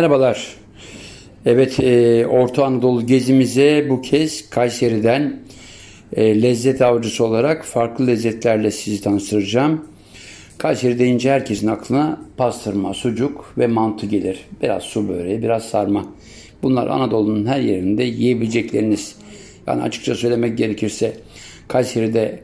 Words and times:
Merhabalar. 0.00 0.46
Evet, 1.46 1.80
e, 1.80 2.26
Orta 2.26 2.64
Anadolu 2.64 3.06
gezimize 3.06 3.86
bu 3.90 4.02
kez 4.02 4.50
Kayseri'den 4.50 5.40
e, 6.12 6.42
lezzet 6.42 6.82
avcısı 6.82 7.24
olarak 7.24 7.64
farklı 7.64 8.06
lezzetlerle 8.06 8.70
sizi 8.70 9.02
tanıştıracağım. 9.02 9.84
Kayseri 10.58 10.98
deyince 10.98 11.30
herkesin 11.30 11.68
aklına 11.68 12.20
pastırma, 12.36 12.94
sucuk 12.94 13.54
ve 13.58 13.66
mantı 13.66 14.06
gelir. 14.06 14.38
Biraz 14.62 14.82
su 14.82 15.08
böreği, 15.08 15.42
biraz 15.42 15.64
sarma. 15.64 16.06
Bunlar 16.62 16.86
Anadolu'nun 16.86 17.46
her 17.46 17.60
yerinde 17.60 18.02
yiyebilecekleriniz. 18.02 19.16
Yani 19.66 19.82
açıkça 19.82 20.14
söylemek 20.14 20.58
gerekirse 20.58 21.12
Kayseri'de 21.68 22.42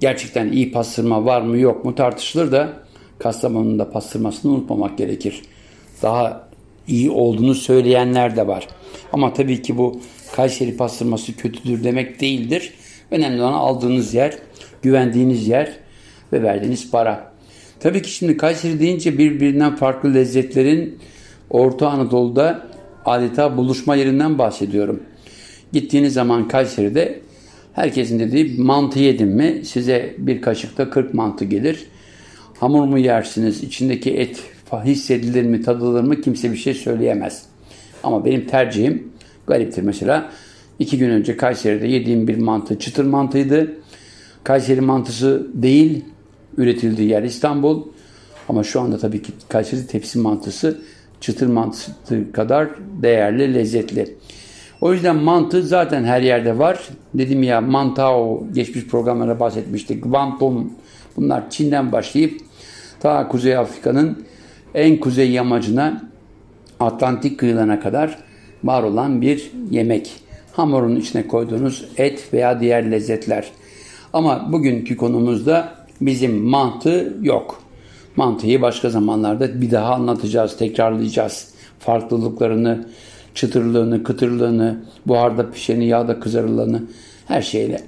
gerçekten 0.00 0.52
iyi 0.52 0.72
pastırma 0.72 1.24
var 1.24 1.40
mı 1.40 1.58
yok 1.58 1.84
mu 1.84 1.94
tartışılır 1.94 2.52
da 2.52 2.72
Kastamonu'nun 3.18 3.78
da 3.78 3.90
pastırmasını 3.90 4.52
unutmamak 4.52 4.98
gerekir. 4.98 5.42
Daha 6.02 6.41
iyi 6.88 7.10
olduğunu 7.10 7.54
söyleyenler 7.54 8.36
de 8.36 8.46
var. 8.46 8.68
Ama 9.12 9.32
tabii 9.32 9.62
ki 9.62 9.78
bu 9.78 10.00
Kayseri 10.36 10.76
pastırması 10.76 11.36
kötüdür 11.36 11.84
demek 11.84 12.20
değildir. 12.20 12.72
Önemli 13.10 13.42
olan 13.42 13.52
aldığınız 13.52 14.14
yer, 14.14 14.38
güvendiğiniz 14.82 15.48
yer 15.48 15.72
ve 16.32 16.42
verdiğiniz 16.42 16.90
para. 16.90 17.32
Tabii 17.80 18.02
ki 18.02 18.10
şimdi 18.10 18.36
Kayseri 18.36 18.80
deyince 18.80 19.18
birbirinden 19.18 19.76
farklı 19.76 20.14
lezzetlerin 20.14 20.98
Orta 21.50 21.88
Anadolu'da 21.88 22.66
adeta 23.04 23.56
buluşma 23.56 23.96
yerinden 23.96 24.38
bahsediyorum. 24.38 25.02
Gittiğiniz 25.72 26.12
zaman 26.12 26.48
Kayseri'de 26.48 27.20
herkesin 27.72 28.18
dediği 28.18 28.60
mantı 28.60 28.98
yedim 28.98 29.28
mi 29.28 29.60
size 29.64 30.14
bir 30.18 30.42
kaşıkta 30.42 30.90
40 30.90 31.14
mantı 31.14 31.44
gelir. 31.44 31.86
Hamur 32.60 32.84
mu 32.84 32.98
yersiniz, 32.98 33.62
içindeki 33.62 34.10
et 34.10 34.42
hissedilir 34.80 35.42
mi, 35.42 35.62
tadılır 35.62 36.02
mı 36.02 36.20
kimse 36.20 36.52
bir 36.52 36.56
şey 36.56 36.74
söyleyemez. 36.74 37.42
Ama 38.02 38.24
benim 38.24 38.46
tercihim 38.46 39.12
gariptir 39.46 39.82
mesela. 39.82 40.30
iki 40.78 40.98
gün 40.98 41.10
önce 41.10 41.36
Kayseri'de 41.36 41.86
yediğim 41.86 42.28
bir 42.28 42.36
mantı 42.36 42.78
çıtır 42.78 43.04
mantıydı. 43.04 43.72
Kayseri 44.44 44.80
mantısı 44.80 45.46
değil, 45.54 46.04
üretildiği 46.56 47.08
yer 47.08 47.22
İstanbul. 47.22 47.82
Ama 48.48 48.64
şu 48.64 48.80
anda 48.80 48.98
tabii 48.98 49.22
ki 49.22 49.32
Kayseri 49.48 49.86
tepsi 49.86 50.18
mantısı 50.18 50.78
çıtır 51.20 51.46
mantısı 51.46 51.92
kadar 52.32 52.68
değerli, 53.02 53.54
lezzetli. 53.54 54.16
O 54.80 54.92
yüzden 54.92 55.16
mantı 55.16 55.62
zaten 55.62 56.04
her 56.04 56.20
yerde 56.20 56.58
var. 56.58 56.88
Dedim 57.14 57.42
ya 57.42 57.60
mantao 57.60 58.46
geçmiş 58.54 58.86
programlara 58.86 59.40
bahsetmiştik. 59.40 60.04
Guangdong 60.04 60.66
bunlar 61.16 61.50
Çin'den 61.50 61.92
başlayıp 61.92 62.40
ta 63.00 63.28
Kuzey 63.28 63.56
Afrika'nın 63.56 64.24
en 64.74 65.00
kuzey 65.00 65.30
yamacına 65.30 66.10
Atlantik 66.80 67.38
kıyılarına 67.38 67.80
kadar 67.80 68.18
var 68.64 68.82
olan 68.82 69.22
bir 69.22 69.50
yemek. 69.70 70.12
Hamurun 70.52 70.96
içine 70.96 71.26
koyduğunuz 71.26 71.84
et 71.96 72.28
veya 72.32 72.60
diğer 72.60 72.90
lezzetler. 72.90 73.50
Ama 74.12 74.52
bugünkü 74.52 74.96
konumuzda 74.96 75.74
bizim 76.00 76.42
mantı 76.42 77.16
yok. 77.22 77.62
Mantıyı 78.16 78.62
başka 78.62 78.90
zamanlarda 78.90 79.60
bir 79.60 79.70
daha 79.70 79.94
anlatacağız, 79.94 80.56
tekrarlayacağız. 80.56 81.52
Farklılıklarını, 81.78 82.86
çıtırlığını, 83.34 84.02
kıtırlığını, 84.02 84.84
buharda 85.06 85.50
pişeni, 85.50 85.86
yağda 85.86 86.20
kızarılanı 86.20 86.82
her 87.28 87.42
şeyle. 87.42 87.80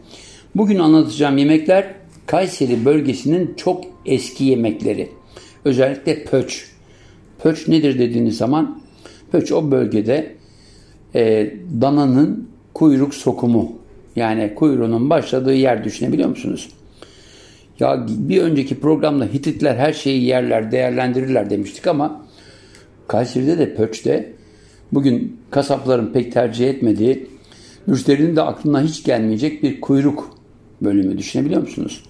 Bugün 0.54 0.78
anlatacağım 0.78 1.38
yemekler 1.38 1.94
Kayseri 2.26 2.84
bölgesinin 2.84 3.54
çok 3.56 3.84
eski 4.06 4.44
yemekleri. 4.44 5.10
Özellikle 5.64 6.24
pöç. 6.24 6.73
Pöç 7.44 7.68
nedir 7.68 7.98
dediğiniz 7.98 8.36
zaman 8.36 8.80
pöç 9.32 9.52
o 9.52 9.70
bölgede 9.70 10.34
e, 11.14 11.54
dananın 11.80 12.48
kuyruk 12.74 13.14
sokumu 13.14 13.72
yani 14.16 14.54
kuyruğunun 14.54 15.10
başladığı 15.10 15.54
yer 15.54 15.84
düşünebiliyor 15.84 16.28
musunuz? 16.28 16.68
Ya 17.80 18.06
bir 18.08 18.42
önceki 18.42 18.80
programda 18.80 19.24
Hititler 19.24 19.76
her 19.76 19.92
şeyi 19.92 20.24
yerler, 20.24 20.72
değerlendirirler 20.72 21.50
demiştik 21.50 21.86
ama 21.86 22.26
Kayseri'de 23.08 23.58
de 23.58 23.74
Pöç'te 23.74 24.32
bugün 24.92 25.40
kasapların 25.50 26.12
pek 26.12 26.32
tercih 26.32 26.68
etmediği, 26.68 27.26
müşterinin 27.86 28.36
de 28.36 28.42
aklına 28.42 28.82
hiç 28.82 29.04
gelmeyecek 29.04 29.62
bir 29.62 29.80
kuyruk 29.80 30.38
bölümü 30.82 31.18
düşünebiliyor 31.18 31.60
musunuz? 31.60 32.02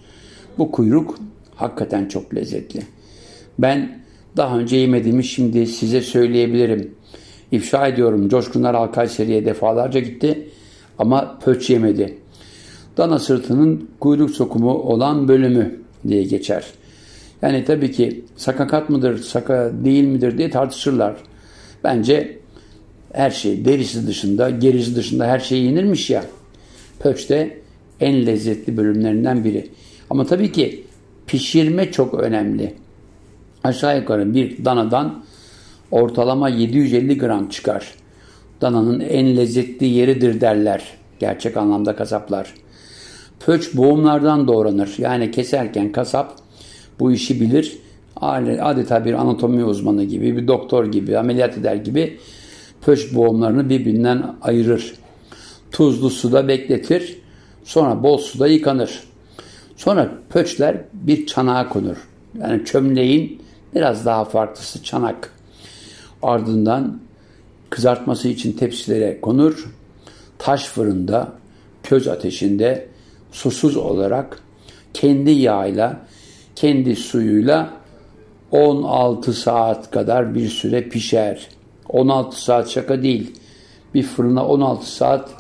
Bu 0.59 0.70
kuyruk 0.70 1.19
hakikaten 1.56 2.09
çok 2.09 2.34
lezzetli. 2.34 2.80
Ben 3.59 4.03
daha 4.37 4.59
önce 4.59 4.77
yemediğimi 4.77 5.25
şimdi 5.25 5.67
size 5.67 6.00
söyleyebilirim. 6.00 6.95
İfşa 7.53 7.87
ediyorum. 7.87 8.28
Coşkunlar 8.28 8.75
Alkayseri'ye 8.75 9.45
defalarca 9.45 10.00
gitti 10.00 10.49
ama 10.99 11.39
pöç 11.45 11.71
yemedi. 11.71 12.19
Dana 12.97 13.19
sırtının 13.19 13.89
kuyruk 14.00 14.31
sokumu 14.31 14.72
olan 14.72 15.28
bölümü 15.28 15.81
diye 16.09 16.22
geçer. 16.22 16.65
Yani 17.43 17.65
tabii 17.65 17.93
ki 17.93 18.25
sakakat 18.37 18.91
mıdır, 18.91 19.19
saka 19.19 19.72
değil 19.84 20.05
midir 20.05 20.39
diye 20.39 20.51
tartışırlar. 20.51 21.16
Bence 21.84 22.39
her 23.12 23.31
şey 23.31 23.65
derisi 23.65 24.06
dışında, 24.06 24.51
gerisi 24.51 24.97
dışında 24.97 25.27
her 25.27 25.39
şey 25.39 25.62
yenirmiş 25.62 26.11
ya. 26.11 26.25
Pöç 27.01 27.31
de 27.31 27.59
en 28.01 28.27
lezzetli 28.27 28.77
bölümlerinden 28.77 29.45
biri. 29.45 29.71
Ama 30.11 30.27
tabii 30.27 30.53
ki 30.53 30.84
pişirme 31.27 31.93
çok 31.93 32.15
önemli 32.15 32.75
aşağı 33.64 33.98
yukarı 33.98 34.34
bir 34.34 34.64
danadan 34.64 35.25
ortalama 35.91 36.48
750 36.48 37.19
gram 37.19 37.48
çıkar. 37.48 37.94
Dananın 38.60 39.00
en 39.00 39.36
lezzetli 39.36 39.86
yeridir 39.86 40.41
derler 40.41 40.82
gerçek 41.19 41.56
anlamda 41.56 41.97
kasaplar. 41.97 42.54
Pöç 43.41 43.76
boğumlardan 43.76 44.48
doğranır. 44.48 44.94
Yani 44.98 45.30
keserken 45.30 45.92
kasap 45.92 46.36
bu 47.00 47.12
işi 47.12 47.41
bilir. 47.41 47.78
Adeta 48.60 49.04
bir 49.04 49.12
anatomi 49.12 49.64
uzmanı 49.64 50.04
gibi, 50.04 50.36
bir 50.36 50.48
doktor 50.48 50.86
gibi, 50.86 51.19
ameliyat 51.19 51.58
eder 51.58 51.74
gibi 51.74 52.19
pöç 52.80 53.14
boğumlarını 53.14 53.70
birbirinden 53.70 54.34
ayırır. 54.42 54.94
Tuzlu 55.72 56.10
suda 56.10 56.48
bekletir. 56.48 57.19
Sonra 57.64 58.03
bol 58.03 58.19
suda 58.19 58.47
yıkanır. 58.47 59.00
Sonra 59.76 60.12
pöçler 60.30 60.76
bir 60.92 61.26
çanağa 61.26 61.69
konur. 61.69 61.97
Yani 62.41 62.64
çömleğin 62.64 63.44
Biraz 63.74 64.06
daha 64.06 64.24
farklısı 64.24 64.82
çanak. 64.82 65.32
Ardından 66.22 67.00
kızartması 67.70 68.28
için 68.28 68.52
tepsilere 68.52 69.20
konur. 69.20 69.70
Taş 70.38 70.64
fırında, 70.64 71.32
köz 71.82 72.08
ateşinde 72.08 72.88
susuz 73.32 73.76
olarak 73.76 74.38
kendi 74.94 75.30
yağıyla, 75.30 76.00
kendi 76.56 76.96
suyuyla 76.96 77.70
16 78.50 79.32
saat 79.32 79.91
kadar 79.91 80.34
bir 80.34 80.48
süre 80.48 80.88
pişer. 80.88 81.48
16 81.88 82.42
saat 82.42 82.68
şaka 82.68 83.02
değil. 83.02 83.32
Bir 83.94 84.02
fırına 84.02 84.46
16 84.46 84.92
saat 84.92 85.30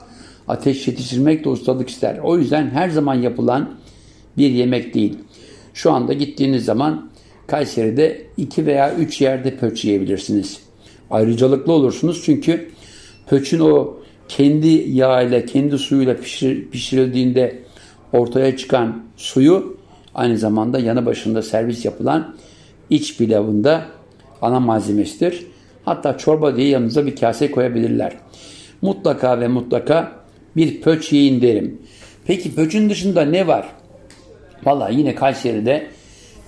ateş 0.48 0.88
yetiştirmek 0.88 1.44
de 1.44 1.48
ustalık 1.48 1.88
ister. 1.88 2.18
O 2.18 2.38
yüzden 2.38 2.70
her 2.70 2.88
zaman 2.88 3.14
yapılan 3.14 3.70
bir 4.36 4.50
yemek 4.50 4.94
değil. 4.94 5.18
Şu 5.74 5.92
anda 5.92 6.12
gittiğiniz 6.12 6.64
zaman 6.64 7.08
Kayseri'de 7.46 8.22
iki 8.36 8.66
veya 8.66 8.94
üç 8.94 9.20
yerde 9.20 9.56
pöç 9.56 9.84
yiyebilirsiniz. 9.84 10.60
Ayrıcalıklı 11.10 11.72
olursunuz 11.72 12.22
çünkü 12.24 12.70
pöçün 13.26 13.60
o 13.60 13.96
kendi 14.28 14.68
yağıyla, 14.68 15.46
kendi 15.46 15.78
suyuyla 15.78 16.16
pişir, 16.16 16.70
pişirildiğinde 16.70 17.58
ortaya 18.12 18.56
çıkan 18.56 19.02
suyu 19.16 19.76
aynı 20.14 20.38
zamanda 20.38 20.78
yanı 20.78 21.06
başında 21.06 21.42
servis 21.42 21.84
yapılan 21.84 22.36
iç 22.90 23.18
pilavında 23.18 23.86
ana 24.42 24.60
malzemesidir. 24.60 25.46
Hatta 25.84 26.18
çorba 26.18 26.56
diye 26.56 26.68
yanınıza 26.68 27.06
bir 27.06 27.16
kase 27.16 27.50
koyabilirler. 27.50 28.16
Mutlaka 28.82 29.40
ve 29.40 29.48
mutlaka 29.48 30.12
bir 30.56 30.80
pöç 30.80 31.12
yiyin 31.12 31.42
derim. 31.42 31.78
Peki 32.26 32.54
pöçün 32.54 32.90
dışında 32.90 33.24
ne 33.24 33.46
var? 33.46 33.68
Valla 34.64 34.88
yine 34.88 35.14
Kayseri'de 35.14 35.86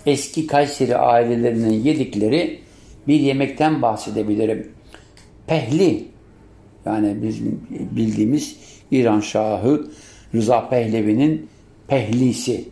eski 0.06 0.46
Kayseri 0.46 0.96
ailelerinin 0.96 1.84
yedikleri 1.84 2.60
bir 3.08 3.20
yemekten 3.20 3.82
bahsedebilirim. 3.82 4.72
Pehli 5.46 6.04
yani 6.86 7.22
bizim 7.22 7.60
bildiğimiz 7.70 8.56
İran 8.90 9.20
Şahı 9.20 9.86
Rıza 10.34 10.68
Pehlevi'nin 10.68 11.48
pehlisi. 11.88 12.68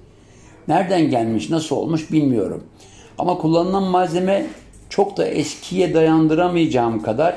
Nereden 0.68 1.10
gelmiş, 1.10 1.50
nasıl 1.50 1.76
olmuş 1.76 2.12
bilmiyorum. 2.12 2.64
Ama 3.18 3.38
kullanılan 3.38 3.82
malzeme 3.82 4.46
çok 4.88 5.16
da 5.16 5.26
eskiye 5.26 5.94
dayandıramayacağım 5.94 7.02
kadar 7.02 7.36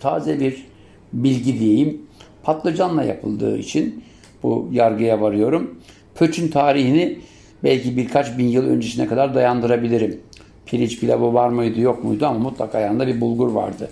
taze 0.00 0.40
bir 0.40 0.66
bilgi 1.12 1.60
diyeyim. 1.60 2.02
Patlıcanla 2.42 3.04
yapıldığı 3.04 3.58
için 3.58 4.04
bu 4.42 4.68
yargıya 4.72 5.20
varıyorum. 5.20 5.78
Pöçün 6.14 6.48
tarihini 6.48 7.18
belki 7.64 7.96
birkaç 7.96 8.38
bin 8.38 8.48
yıl 8.48 8.66
öncesine 8.66 9.06
kadar 9.06 9.34
dayandırabilirim. 9.34 10.20
Pirinç 10.66 11.00
pilavı 11.00 11.34
var 11.34 11.48
mıydı 11.48 11.80
yok 11.80 12.04
muydu 12.04 12.26
ama 12.26 12.38
mutlaka 12.38 12.80
yanında 12.80 13.06
bir 13.06 13.20
bulgur 13.20 13.48
vardı. 13.48 13.90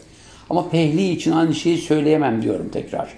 Ama 0.51 0.69
pehli 0.69 1.11
için 1.11 1.33
aynı 1.33 1.55
şeyi 1.55 1.79
söyleyemem 1.79 2.43
diyorum 2.43 2.69
tekrar. 2.69 3.15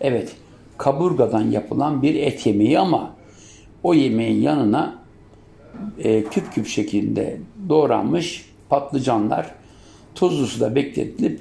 Evet, 0.00 0.36
kaburgadan 0.78 1.50
yapılan 1.50 2.02
bir 2.02 2.14
et 2.14 2.46
yemeği 2.46 2.78
ama 2.78 3.14
o 3.82 3.94
yemeğin 3.94 4.42
yanına 4.42 4.98
e, 5.98 6.24
küp 6.24 6.52
küp 6.52 6.66
şeklinde 6.66 7.36
doğranmış 7.68 8.50
patlıcanlar 8.68 9.54
tuzlu 10.14 10.46
suda 10.46 10.74
bekletilip 10.74 11.40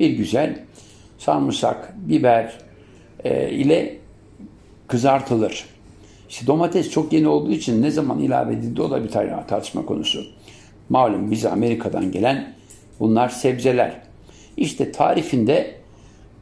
bir 0.00 0.10
güzel 0.10 0.64
sarımsak, 1.18 1.94
biber 1.96 2.58
e, 3.24 3.50
ile 3.50 3.98
kızartılır. 4.86 5.64
İşte 6.28 6.46
domates 6.46 6.90
çok 6.90 7.12
yeni 7.12 7.28
olduğu 7.28 7.52
için 7.52 7.82
ne 7.82 7.90
zaman 7.90 8.18
ilave 8.18 8.52
edildi 8.52 8.82
o 8.82 8.90
da 8.90 9.04
bir 9.04 9.08
tartışma 9.48 9.86
konusu. 9.86 10.24
Malum 10.88 11.30
bize 11.30 11.50
Amerika'dan 11.50 12.12
gelen 12.12 12.54
bunlar 13.00 13.28
sebzeler. 13.28 14.00
İşte 14.56 14.92
tarifinde 14.92 15.74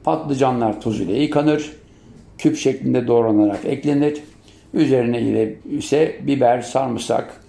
patlıcanlar 0.05 0.81
tuz 0.81 1.01
ile 1.01 1.23
yıkanır, 1.23 1.73
küp 2.39 2.57
şeklinde 2.57 3.07
doğranarak 3.07 3.65
eklenir. 3.65 4.23
Üzerine 4.75 5.21
ile 5.21 5.57
ise 5.71 6.21
biber, 6.23 6.63
sarımsak, 6.63 7.41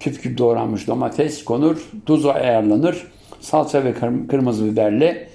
küp 0.00 0.22
küp 0.22 0.38
doğranmış 0.38 0.86
domates 0.86 1.44
konur, 1.44 1.90
tuzu 2.06 2.28
ayarlanır, 2.28 3.06
salça 3.40 3.84
ve 3.84 3.94
kırmızı 4.28 4.72
biberle 4.72 5.28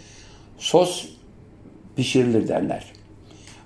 sos 0.57 1.05
pişirilir 1.95 2.47
derler. 2.47 2.85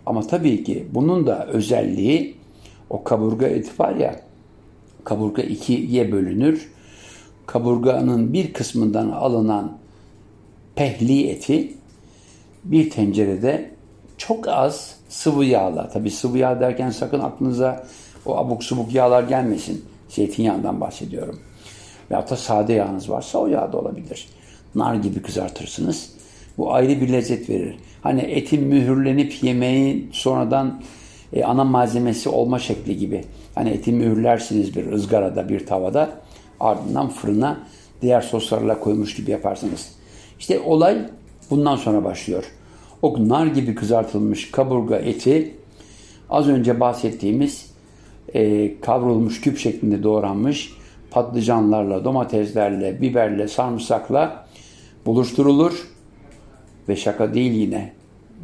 Ama 0.06 0.28
tabii 0.28 0.64
ki 0.64 0.88
bunun 0.92 1.28
da 1.28 1.48
özelliği 1.48 2.36
o 2.90 3.04
kaburga 3.04 3.48
eti 3.48 3.72
var 3.80 3.96
ya, 3.96 4.20
kaburga 5.04 5.42
ikiye 5.42 6.12
bölünür. 6.12 6.74
Kaburganın 7.46 8.34
bir 8.34 8.54
kısmından 8.54 9.10
alınan 9.10 9.78
pehli 10.76 11.30
eti 11.30 11.74
bir 12.64 12.90
tencerede 12.90 13.72
çok 14.18 14.48
az 14.48 14.96
sıvı 15.10 15.46
yağla, 15.46 15.90
tabi 15.90 16.12
sıvı 16.12 16.38
yağ 16.38 16.60
derken 16.60 16.90
sakın 16.90 17.20
aklınıza 17.20 17.88
o 18.26 18.38
abuk 18.38 18.64
subuk 18.64 18.94
yağlar 18.94 19.24
gelmesin. 19.24 19.86
Zeytinyağından 20.10 20.82
bahsediyorum. 20.82 21.40
Veyahut 22.12 22.30
da 22.30 22.36
sade 22.36 22.74
yağınız 22.74 23.10
varsa 23.10 23.38
o 23.40 23.48
yağ 23.48 23.74
da 23.74 23.78
olabilir. 23.78 24.28
Nar 24.76 24.96
gibi 24.96 25.22
kızartırsınız. 25.22 26.10
Bu 26.58 26.74
ayrı 26.74 27.02
bir 27.02 27.10
lezzet 27.10 27.50
verir. 27.50 27.76
Hani 28.02 28.22
etin 28.22 28.64
mühürlenip 28.64 29.44
yemeği 29.44 30.10
sonradan 30.12 30.82
e, 31.34 31.44
ana 31.44 31.64
malzemesi 31.64 32.30
olma 32.30 32.60
şekli 32.60 32.98
gibi. 32.98 33.24
Hani 33.56 33.70
eti 33.70 33.92
mühürlersiniz 33.92 34.76
bir 34.76 34.92
ızgarada, 34.92 35.50
bir 35.50 35.66
tavada. 35.66 36.10
Ardından 36.60 37.10
fırına 37.10 37.60
diğer 38.02 38.22
soslarla 38.22 38.80
koymuş 38.80 39.16
gibi 39.16 39.32
yaparsınız. 39.32 39.90
İşte 40.40 40.60
olay 40.60 40.98
bundan 41.50 41.76
sonra 41.76 42.04
başlıyor. 42.04 42.44
O 43.02 43.30
nar 43.30 43.46
gibi 43.46 43.76
kızartılmış 43.76 44.52
kaburga 44.52 44.96
eti 44.96 45.56
az 46.30 46.50
önce 46.50 46.80
bahsettiğimiz 46.80 47.74
e, 48.34 48.72
kavrulmuş 48.80 49.42
küp 49.42 49.58
şeklinde 49.58 50.04
doğranmış 50.04 50.74
patlıcanlarla, 51.12 52.04
domateslerle, 52.04 53.02
biberle, 53.02 53.48
sarımsakla 53.48 54.46
buluşturulur 55.06 55.88
ve 56.90 56.96
şaka 56.96 57.34
değil 57.34 57.52
yine 57.52 57.94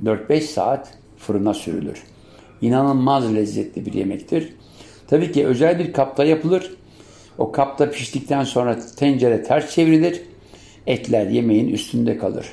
4-5 0.04 0.42
saat 0.42 0.98
fırına 1.18 1.54
sürülür. 1.54 2.04
İnanılmaz 2.62 3.36
lezzetli 3.36 3.86
bir 3.86 3.94
yemektir. 3.94 4.54
Tabii 5.08 5.32
ki 5.32 5.48
özel 5.48 5.80
bir 5.80 5.94
kapta 5.94 6.26
yapılır. 6.26 6.74
O 7.38 7.52
kapta 7.52 7.92
piştikten 7.92 8.44
sonra 8.44 8.80
tencere 8.98 9.44
ters 9.44 9.76
çevrilir. 9.76 10.22
Etler 10.88 11.28
yemeğin 11.28 11.70
üstünde 11.70 12.18
kalır. 12.18 12.46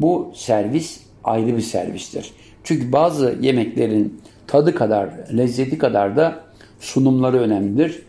Bu 0.00 0.32
servis 0.34 1.00
ayrı 1.24 1.56
bir 1.56 1.62
servistir. 1.62 2.30
Çünkü 2.64 2.92
bazı 2.92 3.38
yemeklerin 3.40 4.20
tadı 4.46 4.74
kadar, 4.74 5.10
lezzeti 5.36 5.78
kadar 5.78 6.16
da 6.16 6.40
sunumları 6.80 7.40
önemlidir. 7.40 8.02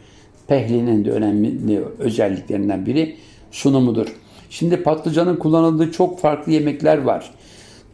Pehlinin 0.47 1.05
de 1.05 1.11
önemli 1.11 1.81
özelliklerinden 1.99 2.85
biri 2.85 3.15
sunumudur. 3.51 4.15
Şimdi 4.49 4.83
patlıcanın 4.83 5.35
kullanıldığı 5.35 5.91
çok 5.91 6.19
farklı 6.19 6.51
yemekler 6.51 6.97
var. 6.97 7.31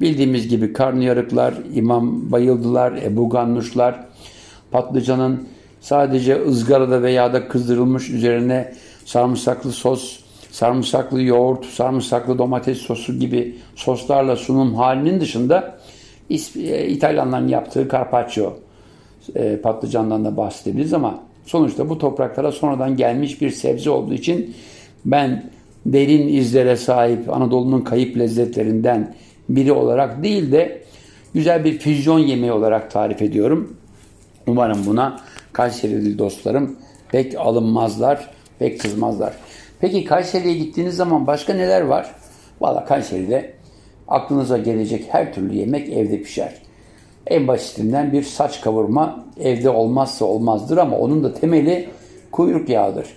Bildiğimiz 0.01 0.47
gibi 0.47 0.73
karnıyarıklar, 0.73 1.53
imam 1.73 2.31
bayıldılar, 2.31 2.91
ebu 2.91 3.29
gannuşlar, 3.29 4.05
patlıcanın 4.71 5.47
sadece 5.81 6.45
ızgarada 6.45 7.01
veya 7.01 7.33
da 7.33 7.47
kızdırılmış 7.47 8.09
üzerine 8.09 8.73
sarımsaklı 9.05 9.71
sos, 9.71 10.19
sarımsaklı 10.51 11.21
yoğurt, 11.21 11.65
sarımsaklı 11.65 12.37
domates 12.37 12.77
sosu 12.77 13.19
gibi 13.19 13.55
soslarla 13.75 14.35
sunum 14.35 14.75
halinin 14.75 15.21
dışında 15.21 15.77
e, 16.29 16.87
İtalyanların 16.87 17.47
yaptığı 17.47 17.89
carpaccio 17.89 18.53
e, 19.35 19.57
patlıcandan 19.57 20.25
da 20.25 20.37
bahsedebiliriz 20.37 20.93
ama 20.93 21.19
sonuçta 21.45 21.89
bu 21.89 21.97
topraklara 21.97 22.51
sonradan 22.51 22.97
gelmiş 22.97 23.41
bir 23.41 23.49
sebze 23.49 23.89
olduğu 23.89 24.13
için 24.13 24.55
ben 25.05 25.51
derin 25.85 26.27
izlere 26.27 26.75
sahip 26.75 27.33
Anadolu'nun 27.33 27.81
kayıp 27.81 28.17
lezzetlerinden 28.17 29.15
biri 29.55 29.71
olarak 29.71 30.23
değil 30.23 30.51
de 30.51 30.83
güzel 31.33 31.65
bir 31.65 31.79
füzyon 31.79 32.19
yemeği 32.19 32.51
olarak 32.51 32.91
tarif 32.91 33.21
ediyorum. 33.21 33.77
Umarım 34.47 34.85
buna 34.85 35.19
Kayserili 35.53 36.17
dostlarım 36.17 36.75
pek 37.11 37.35
alınmazlar, 37.39 38.29
pek 38.59 38.81
kızmazlar. 38.81 39.33
Peki 39.79 40.05
Kayseri'ye 40.05 40.53
gittiğiniz 40.53 40.95
zaman 40.95 41.27
başka 41.27 41.53
neler 41.53 41.81
var? 41.81 42.15
Valla 42.61 42.85
Kayseri'de 42.85 43.53
aklınıza 44.07 44.57
gelecek 44.57 45.05
her 45.09 45.33
türlü 45.33 45.55
yemek 45.55 45.89
evde 45.89 46.21
pişer. 46.21 46.53
En 47.27 47.47
basitinden 47.47 48.11
bir 48.11 48.23
saç 48.23 48.61
kavurma 48.61 49.25
evde 49.39 49.69
olmazsa 49.69 50.25
olmazdır 50.25 50.77
ama 50.77 50.97
onun 50.97 51.23
da 51.23 51.33
temeli 51.33 51.89
kuyruk 52.31 52.69
yağıdır. 52.69 53.07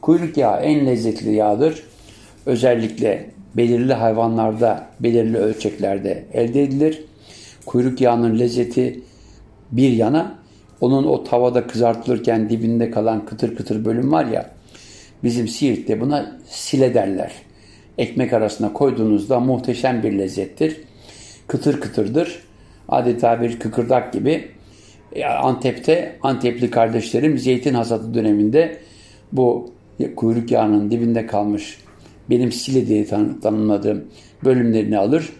Kuyruk 0.00 0.36
yağı 0.36 0.60
en 0.60 0.86
lezzetli 0.86 1.34
yağdır 1.34 1.82
özellikle 2.46 3.30
belirli 3.56 3.92
hayvanlarda, 3.92 4.86
belirli 5.00 5.38
ölçeklerde 5.38 6.24
elde 6.32 6.62
edilir. 6.62 7.04
Kuyruk 7.66 8.00
yağının 8.00 8.38
lezzeti 8.38 9.00
bir 9.72 9.90
yana, 9.90 10.34
onun 10.80 11.04
o 11.04 11.24
tavada 11.24 11.66
kızartılırken 11.66 12.50
dibinde 12.50 12.90
kalan 12.90 13.26
kıtır 13.26 13.56
kıtır 13.56 13.84
bölüm 13.84 14.12
var 14.12 14.24
ya, 14.24 14.50
bizim 15.24 15.48
Siirt'te 15.48 16.00
buna 16.00 16.36
sile 16.46 16.94
derler. 16.94 17.32
Ekmek 17.98 18.32
arasına 18.32 18.72
koyduğunuzda 18.72 19.40
muhteşem 19.40 20.02
bir 20.02 20.12
lezzettir. 20.12 20.80
Kıtır 21.46 21.80
kıtırdır. 21.80 22.42
Adeta 22.88 23.42
bir 23.42 23.58
kıkırdak 23.58 24.12
gibi. 24.12 24.48
Antep'te 25.42 26.16
Antepli 26.22 26.70
kardeşlerim 26.70 27.38
zeytin 27.38 27.74
hasadı 27.74 28.14
döneminde 28.14 28.78
bu 29.32 29.70
kuyruk 30.16 30.50
yağının 30.50 30.90
dibinde 30.90 31.26
kalmış 31.26 31.78
benim 32.30 32.52
sile 32.52 32.86
diye 32.86 33.06
tanımladığım 33.42 34.04
bölümlerini 34.44 34.98
alır. 34.98 35.30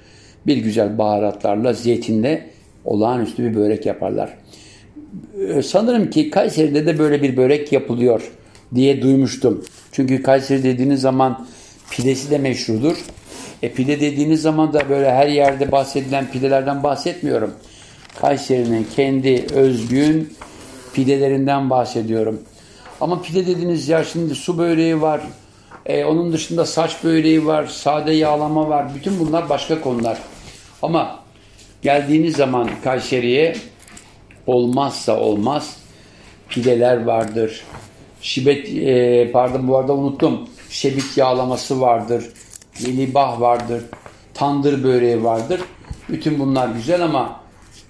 Bir 0.47 0.57
güzel 0.57 0.99
baharatlarla, 0.99 1.73
zeytinle 1.73 2.51
olağanüstü 2.85 3.51
bir 3.51 3.55
börek 3.55 3.87
yaparlar. 3.87 4.37
Ee, 5.49 5.63
sanırım 5.63 6.11
ki 6.11 6.31
Kayseri'de 6.31 6.87
de 6.87 6.99
böyle 6.99 7.23
bir 7.23 7.37
börek 7.37 7.73
yapılıyor 7.73 8.31
diye 8.75 9.03
duymuştum. 9.03 9.65
Çünkü 9.93 10.23
Kayseri 10.23 10.65
dediğiniz 10.65 11.01
zaman 11.01 11.47
pidesi 11.91 12.31
de 12.31 12.39
meşrudur. 12.39 12.97
E 13.63 13.73
pide 13.73 14.01
dediğiniz 14.01 14.43
zaman 14.43 14.73
da 14.73 14.89
böyle 14.89 15.11
her 15.11 15.29
yerde 15.29 15.73
bahsedilen 15.73 16.31
pidelerden 16.31 16.83
bahsetmiyorum. 16.83 17.51
Kayseri'nin 18.21 18.87
kendi 18.97 19.47
özgün 19.55 20.33
pidelerinden 20.95 21.71
bahsediyorum. 21.71 22.43
Ama 23.01 23.23
pide 23.23 23.47
dediğiniz 23.47 23.89
ya 23.89 24.05
şimdi 24.05 24.35
su 24.35 24.59
böreği 24.59 25.01
var, 25.01 25.21
e, 25.87 26.05
onun 26.05 26.33
dışında 26.33 26.67
saç 26.67 27.05
böreği 27.05 27.47
var, 27.47 27.67
sade 27.67 28.13
yağlama 28.13 28.69
var. 28.69 28.95
Bütün 28.95 29.19
bunlar 29.19 29.49
başka 29.49 29.81
konular. 29.81 30.19
Ama 30.83 31.21
geldiğiniz 31.83 32.37
zaman 32.37 32.71
Kayseri'ye 32.85 33.57
olmazsa 34.47 35.21
olmaz 35.21 35.77
pideler 36.49 37.05
vardır. 37.05 37.65
Şibet, 38.21 38.69
e, 38.69 39.31
pardon 39.33 39.69
bu 39.69 39.77
arada 39.77 39.93
unuttum. 39.93 40.49
Şebit 40.71 41.17
yağlaması 41.19 41.81
vardır. 41.81 42.25
Yelibah 42.81 43.41
vardır. 43.41 43.85
Tandır 44.35 44.85
böreği 44.85 45.25
vardır. 45.25 45.61
Bütün 46.09 46.39
bunlar 46.39 46.69
güzel 46.69 47.03
ama 47.03 47.41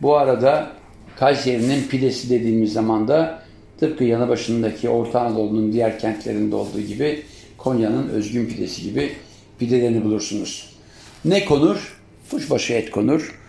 bu 0.03 0.17
arada 0.17 0.71
Kayseri'nin 1.17 1.89
pidesi 1.89 2.31
dediğimiz 2.31 2.73
zaman 2.73 3.09
da 3.09 3.43
tıpkı 3.81 4.05
yanı 4.05 4.29
başındaki 4.29 4.89
Orta 4.89 5.21
Anadolu'nun 5.21 5.73
diğer 5.73 5.99
kentlerinde 5.99 6.57
olduğu 6.57 6.81
gibi 6.81 7.23
Konya'nın 7.65 8.09
özgün 8.09 8.47
pidesi 8.47 8.83
gibi 8.83 9.13
pidelerini 9.59 10.05
bulursunuz. 10.05 10.77
Ne 11.25 11.45
konur? 11.45 12.01
Kuşbaşı 12.31 12.73
et 12.73 12.91
konur. 12.91 13.41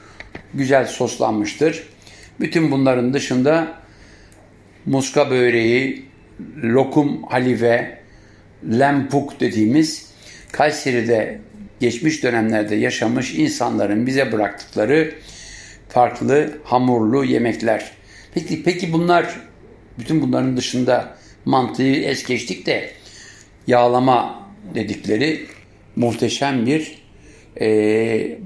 Güzel 0.53 0.87
soslanmıştır. 0.87 1.83
Bütün 2.39 2.71
bunların 2.71 3.13
dışında 3.13 3.67
muska 4.85 5.31
böreği, 5.31 6.05
lokum 6.63 7.23
halive, 7.23 7.99
lempuk 8.63 9.39
dediğimiz 9.39 10.11
Kayseri'de 10.51 11.41
geçmiş 11.79 12.23
dönemlerde 12.23 12.75
yaşamış 12.75 13.35
insanların 13.35 14.07
bize 14.07 14.31
bıraktıkları 14.31 15.13
farklı 15.89 16.51
hamurlu 16.63 17.23
yemekler. 17.23 17.91
Peki, 18.33 18.63
peki 18.63 18.93
bunlar 18.93 19.39
bütün 19.99 20.21
bunların 20.21 20.57
dışında 20.57 21.17
mantığı 21.45 21.95
es 21.95 22.23
geçtik 22.23 22.65
de 22.65 22.91
yağlama 23.67 24.43
dedikleri 24.75 25.45
muhteşem 25.95 26.65
bir 26.65 26.97
e, 27.61 27.67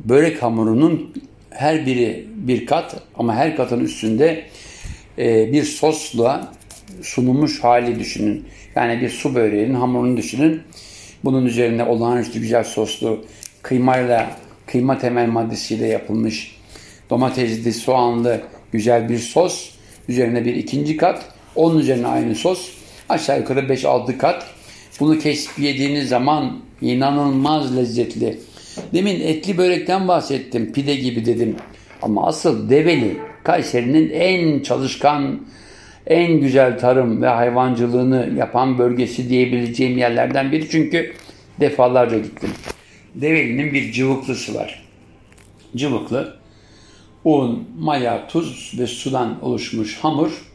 börek 0.05 0.43
hamurunun 0.43 1.13
her 1.49 1.85
biri 1.85 2.27
bir 2.35 2.65
kat 2.65 2.95
ama 3.15 3.35
her 3.35 3.55
katın 3.55 3.79
üstünde 3.79 4.45
e, 5.17 5.53
bir 5.53 5.63
sosla 5.63 6.53
sunulmuş 7.01 7.63
hali 7.63 7.99
düşünün. 7.99 8.45
Yani 8.75 9.01
bir 9.01 9.09
su 9.09 9.35
böreğinin 9.35 9.73
hamurunu 9.73 10.17
düşünün. 10.17 10.61
Bunun 11.23 11.45
üzerine 11.45 11.83
olağanüstü 11.83 12.39
güzel 12.39 12.63
soslu 12.63 13.25
kıymayla, 13.61 14.31
kıyma 14.65 14.97
temel 14.97 15.27
maddesiyle 15.27 15.88
yapılmış 15.88 16.59
domatesli, 17.09 17.73
soğanlı 17.73 18.41
güzel 18.71 19.09
bir 19.09 19.17
sos. 19.17 19.69
Üzerine 20.07 20.45
bir 20.45 20.55
ikinci 20.55 20.97
kat. 20.97 21.25
Onun 21.55 21.79
üzerine 21.79 22.07
aynı 22.07 22.35
sos. 22.35 22.71
Aşağı 23.09 23.39
yukarı 23.39 23.59
5-6 23.59 24.17
kat. 24.17 24.45
Bunu 25.00 25.20
kesip 25.20 25.60
yediğiniz 25.60 26.10
zaman 26.10 26.60
inanılmaz 26.82 27.77
lezzetli. 27.77 28.39
Demin 28.94 29.20
etli 29.20 29.58
börekten 29.58 30.08
bahsettim. 30.08 30.74
Pide 30.74 30.96
gibi 30.96 31.25
dedim. 31.25 31.56
Ama 32.01 32.27
asıl 32.27 32.70
Develi 32.70 33.18
Kayseri'nin 33.44 34.10
en 34.10 34.60
çalışkan, 34.60 35.39
en 36.08 36.39
güzel 36.39 36.79
tarım 36.79 37.22
ve 37.22 37.27
hayvancılığını 37.27 38.29
yapan 38.38 38.77
bölgesi 38.77 39.29
diyebileceğim 39.29 39.98
yerlerden 39.98 40.51
biri. 40.51 40.70
Çünkü 40.70 41.13
defalarca 41.60 42.18
gittim. 42.18 42.50
Develi'nin 43.15 43.74
bir 43.74 43.91
cıvıklısı 43.91 44.56
var. 44.56 44.86
Cıvıklı, 45.75 46.36
un, 47.24 47.68
maya, 47.79 48.27
tuz 48.27 48.75
ve 48.79 48.88
sudan 48.88 49.44
oluşmuş 49.44 49.98
hamur 49.98 50.50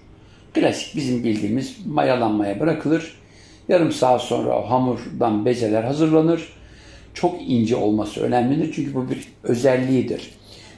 klasik 0.55 0.97
bizim 0.97 1.25
bildiğimiz 1.25 1.87
mayalanmaya 1.87 2.61
bırakılır. 2.61 3.15
Yarım 3.69 3.93
saat 3.93 4.23
sonra 4.23 4.71
hamurdan 4.71 5.45
bezeler 5.45 5.85
hazırlanır. 5.85 6.49
Çok 7.15 7.35
ince 7.47 7.77
olması 7.77 8.21
önemlidir 8.21 8.73
çünkü 8.75 8.95
bu 8.95 9.11
bir 9.11 9.29
özelliğidir. 9.43 10.31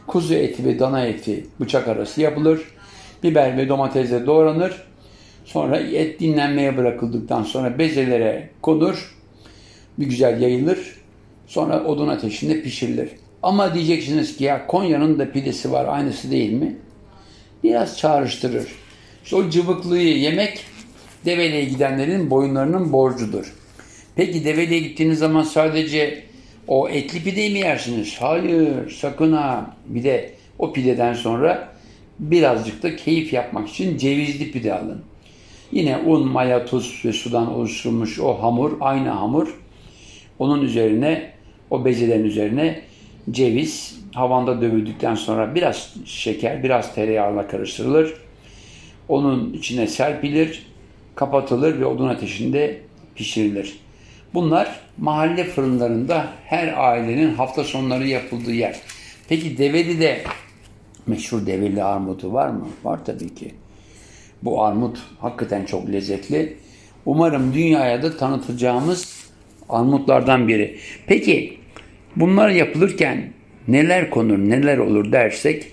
Kuzu 0.06 0.34
eti 0.34 0.64
ve 0.64 0.78
dana 0.78 1.06
eti 1.06 1.46
bıçak 1.60 1.88
arası 1.88 2.20
yapılır. 2.20 2.60
Biber 3.22 3.56
ve 3.56 3.68
domatesle 3.68 4.26
doğranır. 4.26 4.82
Sonra 5.44 5.78
et 5.78 6.20
dinlenmeye 6.20 6.76
bırakıldıktan 6.76 7.42
sonra 7.42 7.78
bezelere 7.78 8.50
konur. 8.62 9.16
Bir 9.98 10.06
güzel 10.06 10.42
yayılır. 10.42 10.78
Sonra 11.46 11.84
odun 11.84 12.08
ateşinde 12.08 12.62
pişirilir. 12.62 13.10
Ama 13.42 13.74
diyeceksiniz 13.74 14.36
ki 14.36 14.44
ya 14.44 14.66
Konya'nın 14.66 15.18
da 15.18 15.32
pidesi 15.32 15.72
var 15.72 15.84
aynısı 15.88 16.30
değil 16.30 16.52
mi? 16.52 16.76
Biraz 17.64 17.98
çağrıştırır. 17.98 18.66
İşte 19.24 19.36
o 19.36 19.50
cıvıklıyı 19.50 20.18
yemek 20.18 20.64
Develi'ye 21.26 21.64
gidenlerin 21.64 22.30
boyunlarının 22.30 22.92
borcudur. 22.92 23.52
Peki 24.16 24.44
Develi'ye 24.44 24.80
gittiğiniz 24.80 25.18
zaman 25.18 25.42
sadece 25.42 26.22
o 26.68 26.88
etli 26.88 27.22
pideyi 27.22 27.52
mi 27.52 27.58
yersiniz? 27.58 28.16
Hayır 28.20 28.90
sakın 28.90 29.32
ha. 29.32 29.76
Bir 29.86 30.04
de 30.04 30.30
o 30.58 30.72
pideden 30.72 31.14
sonra 31.14 31.68
birazcık 32.18 32.82
da 32.82 32.96
keyif 32.96 33.32
yapmak 33.32 33.68
için 33.68 33.98
cevizli 33.98 34.52
pide 34.52 34.74
alın. 34.74 35.02
Yine 35.72 35.96
un, 35.96 36.28
maya, 36.28 36.66
tuz 36.66 37.02
ve 37.04 37.12
sudan 37.12 37.54
oluşturulmuş 37.54 38.20
o 38.20 38.42
hamur, 38.42 38.72
aynı 38.80 39.08
hamur. 39.08 39.60
Onun 40.38 40.62
üzerine, 40.62 41.30
o 41.70 41.84
bezelerin 41.84 42.24
üzerine 42.24 42.80
ceviz, 43.30 44.00
havanda 44.14 44.60
dövüldükten 44.60 45.14
sonra 45.14 45.54
biraz 45.54 45.94
şeker, 46.04 46.62
biraz 46.62 46.94
tereyağla 46.94 47.48
karıştırılır. 47.48 48.14
Onun 49.08 49.52
içine 49.52 49.86
serpilir, 49.86 50.66
kapatılır 51.16 51.80
ve 51.80 51.86
odun 51.86 52.08
ateşinde 52.08 52.78
pişirilir. 53.14 53.78
Bunlar 54.34 54.80
mahalle 54.98 55.44
fırınlarında 55.44 56.26
her 56.44 56.90
ailenin 56.90 57.34
hafta 57.34 57.64
sonları 57.64 58.06
yapıldığı 58.06 58.52
yer. 58.52 58.76
Peki 59.28 59.58
Develi'de 59.58 60.22
meşhur 61.06 61.46
Develi 61.46 61.82
armudu 61.82 62.32
var 62.32 62.48
mı? 62.48 62.68
Var 62.84 63.04
tabii 63.04 63.34
ki. 63.34 63.54
Bu 64.42 64.64
armut 64.64 64.98
hakikaten 65.20 65.64
çok 65.64 65.92
lezzetli. 65.92 66.56
Umarım 67.06 67.54
dünyaya 67.54 68.02
da 68.02 68.16
tanıtacağımız 68.16 69.26
armutlardan 69.68 70.48
biri. 70.48 70.78
Peki 71.06 71.58
bunlar 72.16 72.50
yapılırken 72.50 73.32
neler 73.68 74.10
konur, 74.10 74.38
neler 74.38 74.78
olur 74.78 75.12
dersek 75.12 75.66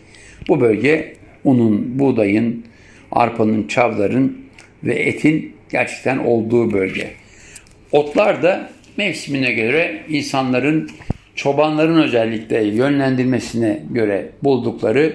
bu 0.47 0.61
bölge 0.61 1.15
unun, 1.43 1.99
buğdayın, 1.99 2.65
arpanın, 3.11 3.67
çavdarın 3.67 4.42
ve 4.83 4.95
etin 4.95 5.53
gerçekten 5.71 6.17
olduğu 6.17 6.73
bölge. 6.73 7.11
Otlar 7.91 8.43
da 8.43 8.69
mevsimine 8.97 9.51
göre 9.51 10.01
insanların, 10.09 10.89
çobanların 11.35 12.03
özellikle 12.03 12.63
yönlendirmesine 12.63 13.79
göre 13.91 14.29
buldukları 14.43 15.13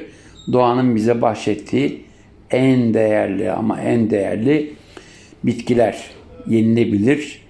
doğanın 0.53 0.97
bize 0.97 1.23
bahşettiği 1.23 2.05
en 2.51 2.95
değerli 2.95 3.51
ama 3.51 3.81
en 3.81 4.11
değerli 4.11 4.73
bitkiler 5.45 6.05
yenilebilir, 6.47 7.43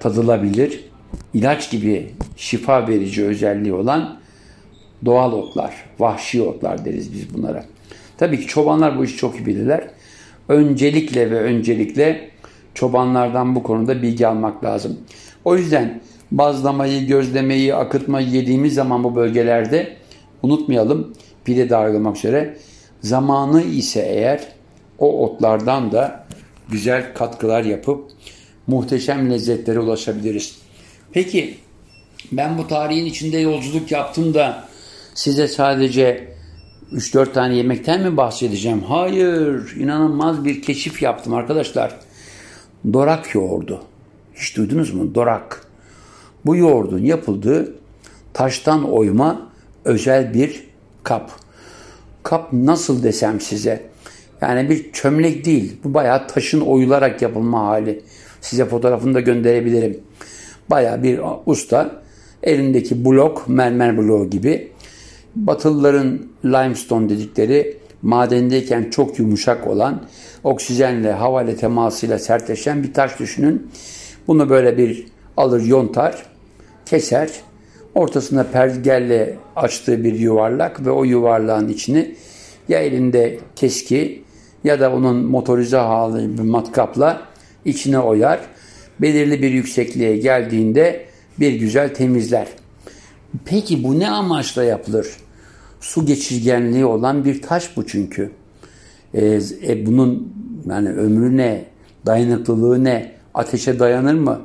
tadılabilir, 0.00 0.80
ilaç 1.34 1.70
gibi 1.70 2.06
şifa 2.36 2.88
verici 2.88 3.24
özelliği 3.24 3.72
olan 3.72 4.18
doğal 5.04 5.32
otlar, 5.32 5.74
vahşi 5.98 6.42
otlar 6.42 6.84
deriz 6.84 7.12
biz 7.12 7.34
bunlara. 7.34 7.64
Tabii 8.18 8.40
ki 8.40 8.46
çobanlar 8.46 8.98
bu 8.98 9.04
işi 9.04 9.16
çok 9.16 9.36
iyi 9.40 9.46
bilirler. 9.46 9.84
Öncelikle 10.48 11.30
ve 11.30 11.40
öncelikle 11.40 12.30
çobanlardan 12.74 13.54
bu 13.54 13.62
konuda 13.62 14.02
bilgi 14.02 14.26
almak 14.26 14.64
lazım. 14.64 14.98
O 15.44 15.56
yüzden 15.56 16.00
bazlamayı, 16.30 17.06
gözlemeyi, 17.06 17.74
akıtmayı 17.74 18.28
yediğimiz 18.28 18.74
zaman 18.74 19.04
bu 19.04 19.14
bölgelerde 19.14 19.96
unutmayalım 20.42 21.12
pide 21.44 21.70
dahil 21.70 21.94
olmak 21.94 22.16
üzere 22.16 22.56
zamanı 23.00 23.62
ise 23.62 24.00
eğer 24.00 24.48
o 24.98 25.24
otlardan 25.26 25.92
da 25.92 26.26
güzel 26.68 27.14
katkılar 27.14 27.64
yapıp 27.64 28.10
muhteşem 28.66 29.30
lezzetlere 29.30 29.78
ulaşabiliriz. 29.80 30.56
Peki 31.12 31.54
ben 32.32 32.58
bu 32.58 32.68
tarihin 32.68 33.04
içinde 33.04 33.38
yolculuk 33.38 33.92
yaptım 33.92 34.34
da 34.34 34.64
size 35.14 35.48
sadece 35.48 36.33
3-4 36.92 37.32
tane 37.32 37.54
yemekten 37.54 38.02
mi 38.02 38.16
bahsedeceğim? 38.16 38.80
Hayır, 38.80 39.76
inanılmaz 39.78 40.44
bir 40.44 40.62
keşif 40.62 41.02
yaptım 41.02 41.34
arkadaşlar. 41.34 41.96
Dorak 42.92 43.34
yoğurdu. 43.34 43.80
Hiç 44.34 44.56
duydunuz 44.56 44.94
mu? 44.94 45.14
Dorak. 45.14 45.66
Bu 46.46 46.56
yoğurdun 46.56 46.98
yapıldığı 46.98 47.74
taştan 48.32 48.90
oyma 48.90 49.48
özel 49.84 50.34
bir 50.34 50.64
kap. 51.02 51.30
Kap 52.22 52.52
nasıl 52.52 53.02
desem 53.02 53.40
size? 53.40 53.82
Yani 54.40 54.70
bir 54.70 54.92
çömlek 54.92 55.44
değil. 55.44 55.76
Bu 55.84 55.94
bayağı 55.94 56.26
taşın 56.28 56.60
oyularak 56.60 57.22
yapılma 57.22 57.66
hali. 57.66 58.02
Size 58.40 58.64
fotoğrafını 58.64 59.14
da 59.14 59.20
gönderebilirim. 59.20 60.00
Bayağı 60.70 61.02
bir 61.02 61.20
usta 61.46 62.02
elindeki 62.42 63.04
blok, 63.04 63.48
mermer 63.48 63.98
bloğu 63.98 64.30
gibi 64.30 64.72
Batılıların 65.36 66.26
limestone 66.44 67.08
dedikleri 67.08 67.76
madendeyken 68.02 68.90
çok 68.90 69.18
yumuşak 69.18 69.66
olan 69.66 70.02
oksijenle, 70.44 71.12
hava 71.12 71.42
ile 71.42 71.56
temasıyla 71.56 72.18
sertleşen 72.18 72.82
bir 72.82 72.92
taş 72.92 73.18
düşünün. 73.18 73.70
Bunu 74.26 74.50
böyle 74.50 74.78
bir 74.78 75.06
alır 75.36 75.62
yontar, 75.62 76.26
keser. 76.86 77.30
Ortasında 77.94 78.46
pergelle 78.50 79.36
açtığı 79.56 80.04
bir 80.04 80.14
yuvarlak 80.14 80.86
ve 80.86 80.90
o 80.90 81.04
yuvarlağın 81.04 81.68
içini 81.68 82.14
ya 82.68 82.78
elinde 82.78 83.38
keski 83.56 84.24
ya 84.64 84.80
da 84.80 84.92
onun 84.92 85.16
motorize 85.16 85.76
hali 85.76 86.38
bir 86.38 86.42
matkapla 86.42 87.22
içine 87.64 87.98
oyar. 87.98 88.40
Belirli 89.00 89.42
bir 89.42 89.50
yüksekliğe 89.50 90.16
geldiğinde 90.16 91.04
bir 91.40 91.52
güzel 91.52 91.94
temizler. 91.94 92.46
Peki 93.44 93.84
bu 93.84 93.98
ne 93.98 94.10
amaçla 94.10 94.64
yapılır? 94.64 95.06
Su 95.84 96.06
geçirgenliği 96.06 96.84
olan 96.84 97.24
bir 97.24 97.42
taş 97.42 97.76
bu 97.76 97.86
çünkü. 97.86 98.30
E, 99.14 99.40
e, 99.66 99.86
bunun 99.86 100.32
yani 100.68 100.88
ömrü 100.88 101.36
ne, 101.36 101.64
dayanıklılığı 102.06 102.84
ne, 102.84 103.12
ateşe 103.34 103.78
dayanır 103.78 104.14
mı? 104.14 104.40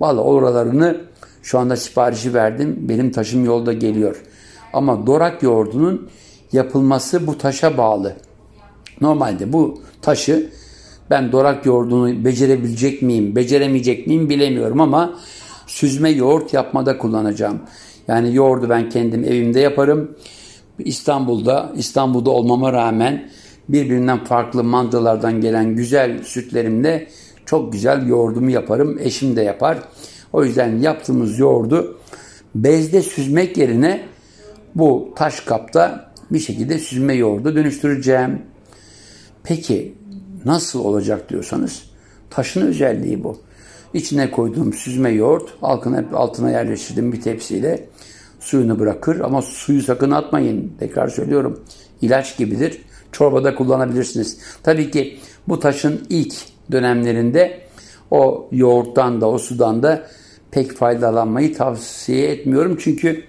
Vallahi 0.00 0.24
oralarını 0.24 1.00
şu 1.42 1.58
anda 1.58 1.76
siparişi 1.76 2.34
verdim. 2.34 2.76
Benim 2.80 3.12
taşım 3.12 3.44
yolda 3.44 3.72
geliyor. 3.72 4.22
Ama 4.72 5.06
dorak 5.06 5.42
yoğurdunun 5.42 6.08
yapılması 6.52 7.26
bu 7.26 7.38
taşa 7.38 7.78
bağlı. 7.78 8.16
Normalde 9.00 9.52
bu 9.52 9.82
taşı 10.02 10.50
Ben 11.10 11.32
dorak 11.32 11.66
yoğurdunu 11.66 12.24
becerebilecek 12.24 13.02
miyim, 13.02 13.36
beceremeyecek 13.36 14.06
miyim 14.06 14.28
bilemiyorum 14.28 14.80
ama 14.80 15.18
süzme 15.66 16.10
yoğurt 16.10 16.54
yapmada 16.54 16.98
kullanacağım. 16.98 17.60
Yani 18.08 18.34
yoğurdu 18.34 18.68
ben 18.68 18.88
kendim 18.88 19.24
evimde 19.24 19.60
yaparım. 19.60 20.16
İstanbul'da, 20.84 21.72
İstanbul'da 21.76 22.30
olmama 22.30 22.72
rağmen 22.72 23.30
birbirinden 23.68 24.24
farklı 24.24 24.64
mandılardan 24.64 25.40
gelen 25.40 25.76
güzel 25.76 26.22
sütlerimle 26.22 27.08
çok 27.46 27.72
güzel 27.72 28.06
yoğurdumu 28.06 28.50
yaparım. 28.50 28.98
Eşim 29.00 29.36
de 29.36 29.42
yapar. 29.42 29.78
O 30.32 30.44
yüzden 30.44 30.78
yaptığımız 30.78 31.38
yoğurdu 31.38 31.98
bezde 32.54 33.02
süzmek 33.02 33.56
yerine 33.56 34.02
bu 34.74 35.12
taş 35.16 35.40
kapta 35.40 36.12
bir 36.30 36.38
şekilde 36.38 36.78
süzme 36.78 37.14
yoğurdu 37.14 37.54
dönüştüreceğim. 37.54 38.42
Peki 39.42 39.94
nasıl 40.44 40.84
olacak 40.84 41.30
diyorsanız 41.30 41.82
taşın 42.30 42.60
özelliği 42.60 43.24
bu. 43.24 43.38
İçine 43.94 44.30
koyduğum 44.30 44.72
süzme 44.72 45.10
yoğurt 45.10 45.48
altına, 45.62 46.04
altına 46.12 46.50
yerleştirdim 46.50 47.12
bir 47.12 47.20
tepsiyle 47.20 47.88
suyunu 48.40 48.78
bırakır 48.78 49.20
ama 49.20 49.42
suyu 49.42 49.82
sakın 49.82 50.10
atmayın. 50.10 50.72
Tekrar 50.78 51.08
söylüyorum 51.08 51.60
ilaç 52.02 52.36
gibidir. 52.36 52.82
Çorbada 53.12 53.54
kullanabilirsiniz. 53.54 54.38
Tabii 54.62 54.90
ki 54.90 55.18
bu 55.48 55.58
taşın 55.58 56.00
ilk 56.08 56.34
dönemlerinde 56.72 57.60
o 58.10 58.48
yoğurttan 58.52 59.20
da 59.20 59.28
o 59.28 59.38
sudan 59.38 59.82
da 59.82 60.02
pek 60.50 60.72
faydalanmayı 60.72 61.54
tavsiye 61.54 62.30
etmiyorum. 62.30 62.76
Çünkü 62.80 63.22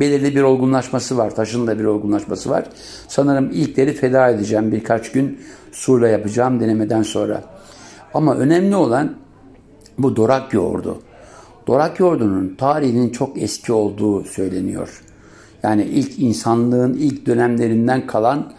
belirli 0.00 0.36
bir 0.36 0.42
olgunlaşması 0.42 1.16
var. 1.16 1.34
Taşın 1.34 1.66
da 1.66 1.78
bir 1.78 1.84
olgunlaşması 1.84 2.50
var. 2.50 2.64
Sanırım 3.08 3.50
ilkleri 3.50 3.92
feda 3.92 4.28
edeceğim 4.28 4.72
birkaç 4.72 5.12
gün 5.12 5.40
suyla 5.72 6.08
yapacağım 6.08 6.60
denemeden 6.60 7.02
sonra. 7.02 7.42
Ama 8.14 8.36
önemli 8.36 8.76
olan 8.76 9.16
bu 9.98 10.16
dorak 10.16 10.54
yoğurdu. 10.54 10.98
Dorak 11.66 12.00
yoğurdunun 12.00 12.54
tarihinin 12.58 13.10
çok 13.10 13.42
eski 13.42 13.72
olduğu 13.72 14.24
söyleniyor. 14.24 15.02
Yani 15.62 15.84
ilk 15.84 16.18
insanlığın 16.18 16.94
ilk 16.94 17.26
dönemlerinden 17.26 18.06
kalan 18.06 18.52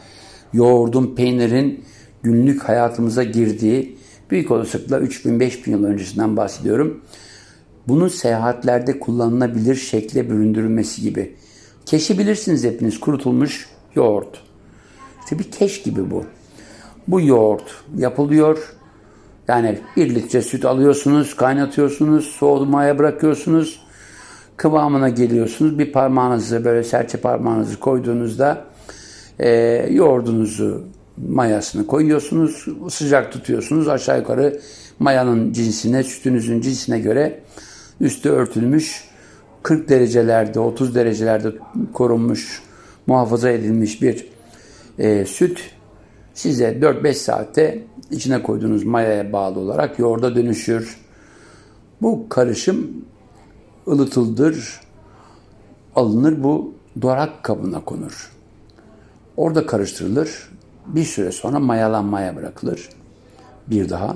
yoğurdun, 0.54 1.16
peynirin 1.16 1.84
günlük 2.24 2.64
hayatımıza 2.64 3.24
girdiği 3.24 3.98
büyük 4.32 4.52
olasılıkla 4.52 4.98
3000-5000 4.98 5.70
yıl 5.70 5.84
öncesinden 5.84 6.38
bahsediyorum. 6.38 7.02
Bunun 7.88 8.08
seyahatlerde 8.08 9.00
kullanılabilir 9.00 9.76
şekle 9.76 10.30
büründürülmesi 10.30 11.02
gibi. 11.02 11.36
Keşi 11.86 12.20
bilirsiniz 12.20 12.64
hepiniz 12.64 13.00
kurutulmuş 13.00 13.70
yoğurt. 13.96 14.42
İşte 15.24 15.40
bir 15.40 15.52
keş 15.52 15.84
gibi 15.84 16.12
bu. 16.12 16.24
Bu 17.08 17.22
yoğurt 17.22 17.84
yapılıyor. 17.98 18.76
Yani 19.48 19.80
bir 19.98 20.16
litre 20.16 20.42
süt 20.42 20.66
alıyorsunuz, 20.66 21.36
kaynatıyorsunuz, 21.36 22.26
soğumaya 22.26 23.00
bırakıyorsunuz. 23.00 23.86
Kıvamına 24.58 25.10
geliyorsunuz. 25.10 25.80
Bir 25.80 25.92
parmağınızı 25.92 26.66
böyle 26.66 26.84
serçe 26.84 27.18
parmağınızı 27.18 27.80
koyduğunuzda 27.80 28.66
e, 29.40 29.50
yoğurdunuzu 29.92 30.84
mayasını 31.30 31.88
koyuyorsunuz. 31.88 32.66
Sıcak 32.90 33.32
tutuyorsunuz. 33.32 33.88
Aşağı 33.88 34.18
yukarı 34.20 34.60
mayanın 35.00 35.54
cinsine, 35.54 36.04
sütünüzün 36.04 36.62
cinsine 36.62 37.00
göre 37.00 37.40
üstü 38.02 38.30
örtülmüş 38.30 39.04
40 39.64 39.90
derecelerde, 39.90 40.60
30 40.60 40.96
derecelerde 40.96 41.48
korunmuş, 41.94 42.62
muhafaza 43.08 43.50
edilmiş 43.50 44.02
bir 44.02 44.28
e, 45.00 45.26
süt 45.26 45.75
size 46.36 46.72
4-5 46.82 47.14
saatte 47.14 47.84
içine 48.12 48.44
koyduğunuz 48.44 48.84
mayaya 48.84 49.34
bağlı 49.34 49.60
olarak 49.60 50.00
yoğurda 50.00 50.36
dönüşür. 50.36 50.98
Bu 52.02 52.30
karışım 52.30 53.06
ılıtıldır, 53.88 54.82
alınır 55.96 56.44
bu 56.44 56.74
dorak 57.02 57.44
kabına 57.44 57.86
konur. 57.86 58.32
Orada 59.38 59.66
karıştırılır. 59.66 60.50
Bir 60.88 61.04
süre 61.04 61.32
sonra 61.32 61.60
mayalanmaya 61.60 62.36
bırakılır. 62.36 62.90
Bir 63.68 63.90
daha. 63.90 64.16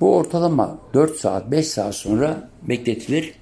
Bu 0.00 0.16
ortalama 0.16 0.78
4 0.94 1.16
saat, 1.16 1.50
5 1.50 1.68
saat 1.68 1.94
sonra 1.94 2.48
bekletilir. 2.62 3.34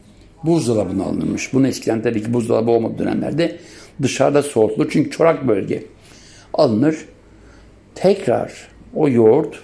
Buzdolabına 0.44 1.04
alınmış. 1.04 1.52
Bunu 1.52 1.66
eskiden 1.66 2.02
tabii 2.02 2.22
ki 2.22 2.34
buzdolabı 2.34 2.70
olmadığı 2.70 2.98
dönemlerde 2.98 3.60
dışarıda 4.02 4.42
soğutulur. 4.42 4.90
Çünkü 4.90 5.10
çorak 5.10 5.48
bölge. 5.48 5.86
Alınır. 6.54 7.08
Tekrar 8.04 8.52
o 8.94 9.08
yoğurt 9.08 9.60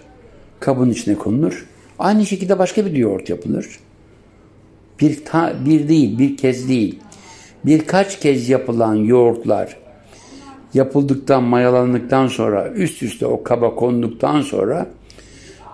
kabın 0.61 0.91
içine 0.91 1.15
konulur. 1.15 1.67
Aynı 1.99 2.27
şekilde 2.27 2.59
başka 2.59 2.87
bir 2.87 2.93
yoğurt 2.93 3.29
yapılır. 3.29 3.79
Bir, 5.01 5.25
ta, 5.25 5.55
bir 5.67 5.89
değil, 5.89 6.19
bir 6.19 6.37
kez 6.37 6.69
değil. 6.69 6.99
Birkaç 7.65 8.21
kez 8.21 8.49
yapılan 8.49 8.95
yoğurtlar 8.95 9.77
yapıldıktan, 10.75 11.43
mayalandıktan 11.43 12.29
sonra 12.29 12.69
üst 12.69 13.03
üste 13.03 13.27
o 13.27 13.43
kaba 13.43 13.75
konduktan 13.75 14.43
sonra 14.43 14.91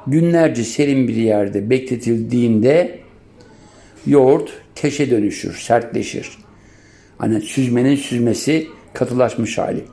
günlerce 0.06 0.64
serin 0.64 1.08
bir 1.08 1.16
yerde 1.16 1.70
bekletildiğinde 1.70 2.98
yoğurt 4.06 4.50
keşe 4.74 5.10
dönüşür, 5.10 5.54
sertleşir. 5.54 6.38
Hani 7.18 7.40
süzmenin 7.40 7.96
süzmesi 7.96 8.68
katılaşmış 8.94 9.58
hali. 9.58 9.84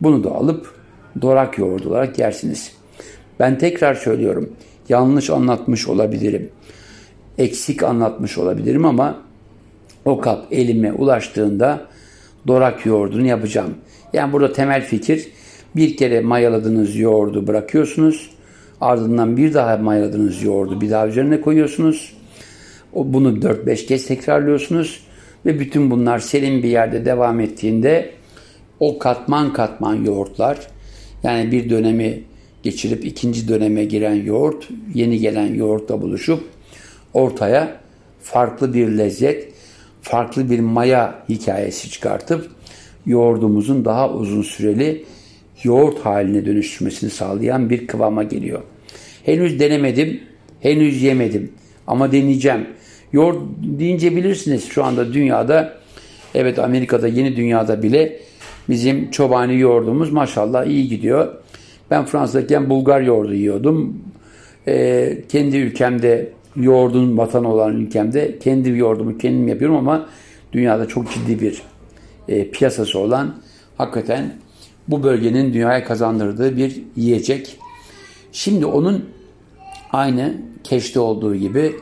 Bunu 0.00 0.24
da 0.24 0.30
alıp 0.30 0.83
dorak 1.22 1.58
yoğurdu 1.58 1.88
olarak 1.88 2.18
yersiniz. 2.18 2.72
Ben 3.40 3.58
tekrar 3.58 3.94
söylüyorum. 3.94 4.52
Yanlış 4.88 5.30
anlatmış 5.30 5.88
olabilirim. 5.88 6.50
Eksik 7.38 7.82
anlatmış 7.82 8.38
olabilirim 8.38 8.84
ama 8.84 9.18
o 10.04 10.20
kap 10.20 10.46
elime 10.50 10.92
ulaştığında 10.92 11.86
dorak 12.46 12.86
yoğurdunu 12.86 13.26
yapacağım. 13.26 13.74
Yani 14.12 14.32
burada 14.32 14.52
temel 14.52 14.82
fikir 14.82 15.28
bir 15.76 15.96
kere 15.96 16.20
mayaladığınız 16.20 16.96
yoğurdu 16.96 17.46
bırakıyorsunuz. 17.46 18.30
Ardından 18.80 19.36
bir 19.36 19.54
daha 19.54 19.76
mayaladığınız 19.76 20.42
yoğurdu 20.42 20.80
bir 20.80 20.90
daha 20.90 21.06
üzerine 21.06 21.40
koyuyorsunuz. 21.40 22.16
Bunu 22.94 23.28
4-5 23.28 23.86
kez 23.86 24.06
tekrarlıyorsunuz. 24.06 25.04
Ve 25.46 25.60
bütün 25.60 25.90
bunlar 25.90 26.18
serin 26.18 26.62
bir 26.62 26.68
yerde 26.68 27.04
devam 27.04 27.40
ettiğinde 27.40 28.10
o 28.80 28.98
katman 28.98 29.52
katman 29.52 30.04
yoğurtlar 30.04 30.58
yani 31.24 31.52
bir 31.52 31.70
dönemi 31.70 32.20
geçirip 32.62 33.04
ikinci 33.04 33.48
döneme 33.48 33.84
giren 33.84 34.14
yoğurt 34.14 34.68
yeni 34.94 35.18
gelen 35.18 35.54
yoğurtla 35.54 36.02
buluşup 36.02 36.44
ortaya 37.14 37.80
farklı 38.22 38.74
bir 38.74 38.88
lezzet, 38.88 39.52
farklı 40.02 40.50
bir 40.50 40.60
maya 40.60 41.24
hikayesi 41.28 41.90
çıkartıp 41.90 42.50
yoğurdumuzun 43.06 43.84
daha 43.84 44.12
uzun 44.12 44.42
süreli 44.42 45.04
yoğurt 45.62 45.98
haline 45.98 46.46
dönüşmesini 46.46 47.10
sağlayan 47.10 47.70
bir 47.70 47.86
kıvama 47.86 48.22
geliyor. 48.22 48.62
Henüz 49.24 49.60
denemedim, 49.60 50.20
henüz 50.60 51.02
yemedim 51.02 51.52
ama 51.86 52.12
deneyeceğim. 52.12 52.66
Yoğurt 53.12 53.38
deyince 53.62 54.16
bilirsiniz 54.16 54.68
şu 54.68 54.84
anda 54.84 55.14
dünyada, 55.14 55.78
evet 56.34 56.58
Amerika'da 56.58 57.08
yeni 57.08 57.36
dünyada 57.36 57.82
bile 57.82 58.20
bizim 58.68 59.10
çobani 59.10 59.58
yoğurdumuz 59.60 60.12
maşallah 60.12 60.66
iyi 60.66 60.88
gidiyor. 60.88 61.34
Ben 61.90 62.04
Fransa'dayken 62.04 62.70
Bulgar 62.70 63.00
yoğurdu 63.00 63.34
yiyordum. 63.34 64.02
Ee, 64.68 65.18
kendi 65.28 65.56
ülkemde 65.56 66.32
yoğurdun 66.56 67.18
vatanı 67.18 67.52
olan 67.52 67.76
ülkemde 67.76 68.38
kendi 68.38 68.70
yoğurdumu 68.70 69.18
kendim 69.18 69.48
yapıyorum 69.48 69.76
ama 69.76 70.06
dünyada 70.52 70.88
çok 70.88 71.12
ciddi 71.12 71.40
bir 71.40 71.62
e, 72.28 72.50
piyasası 72.50 72.98
olan 72.98 73.34
hakikaten 73.78 74.36
bu 74.88 75.02
bölgenin 75.02 75.52
dünyaya 75.54 75.84
kazandırdığı 75.84 76.56
bir 76.56 76.82
yiyecek. 76.96 77.58
Şimdi 78.32 78.66
onun 78.66 79.04
aynı 79.92 80.34
keşte 80.64 81.00
olduğu 81.00 81.34
gibi 81.34 81.76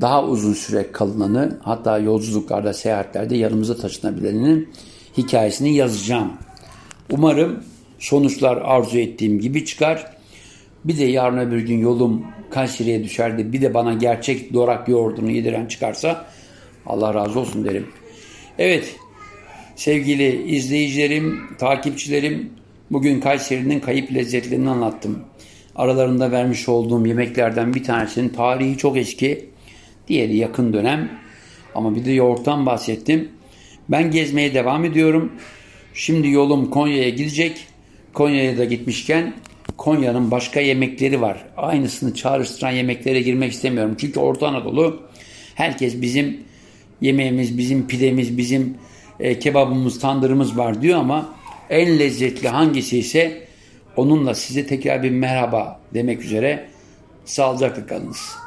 daha 0.00 0.24
uzun 0.24 0.52
süre 0.52 0.92
kalınanı 0.92 1.58
hatta 1.62 1.98
yolculuklarda, 1.98 2.72
seyahatlerde 2.72 3.36
yanımıza 3.36 3.76
taşınabilenin 3.76 4.68
hikayesini 5.16 5.74
yazacağım. 5.74 6.32
Umarım 7.10 7.64
sonuçlar 7.98 8.56
arzu 8.56 8.98
ettiğim 8.98 9.40
gibi 9.40 9.64
çıkar. 9.64 10.06
Bir 10.84 10.98
de 10.98 11.04
yarın 11.04 11.38
öbür 11.38 11.60
gün 11.60 11.78
yolum 11.78 12.26
Kayseri'ye 12.50 13.04
düşerdi. 13.04 13.52
Bir 13.52 13.62
de 13.62 13.74
bana 13.74 13.94
gerçek 13.94 14.54
dorak 14.54 14.88
yoğurdunu 14.88 15.30
yediren 15.30 15.66
çıkarsa 15.66 16.26
Allah 16.86 17.14
razı 17.14 17.40
olsun 17.40 17.64
derim. 17.64 17.86
Evet 18.58 18.96
sevgili 19.76 20.54
izleyicilerim, 20.56 21.40
takipçilerim 21.58 22.50
bugün 22.90 23.20
Kayseri'nin 23.20 23.80
kayıp 23.80 24.14
lezzetlerini 24.14 24.70
anlattım. 24.70 25.18
Aralarında 25.76 26.30
vermiş 26.30 26.68
olduğum 26.68 27.06
yemeklerden 27.06 27.74
bir 27.74 27.84
tanesinin 27.84 28.28
tarihi 28.28 28.78
çok 28.78 28.96
eski. 28.96 29.48
Diğeri 30.08 30.36
yakın 30.36 30.72
dönem. 30.72 31.10
Ama 31.74 31.94
bir 31.94 32.04
de 32.04 32.12
yoğurttan 32.12 32.66
bahsettim. 32.66 33.28
Ben 33.88 34.10
gezmeye 34.10 34.54
devam 34.54 34.84
ediyorum. 34.84 35.32
Şimdi 35.94 36.28
yolum 36.28 36.70
Konya'ya 36.70 37.08
gidecek. 37.08 37.66
Konya'ya 38.12 38.58
da 38.58 38.64
gitmişken 38.64 39.34
Konya'nın 39.76 40.30
başka 40.30 40.60
yemekleri 40.60 41.20
var. 41.20 41.44
Aynısını 41.56 42.14
çağrıştıran 42.14 42.70
yemeklere 42.70 43.20
girmek 43.20 43.52
istemiyorum. 43.52 43.96
Çünkü 44.00 44.20
Orta 44.20 44.48
Anadolu 44.48 45.02
herkes 45.54 46.02
bizim 46.02 46.40
yemeğimiz, 47.00 47.58
bizim 47.58 47.86
pidemiz, 47.86 48.38
bizim 48.38 48.74
e, 49.20 49.38
kebabımız, 49.38 50.00
tandırımız 50.00 50.58
var 50.58 50.82
diyor 50.82 50.98
ama 50.98 51.34
en 51.70 51.98
lezzetli 51.98 52.48
hangisi 52.48 52.98
ise 52.98 53.44
onunla 53.96 54.34
size 54.34 54.66
tekrar 54.66 55.02
bir 55.02 55.10
merhaba 55.10 55.80
demek 55.94 56.24
üzere 56.24 56.66
sağlıcakla 57.24 57.86
kalınız. 57.86 58.43